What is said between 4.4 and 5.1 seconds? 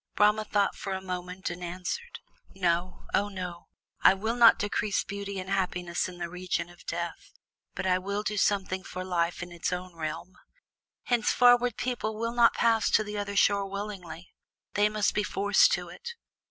decrease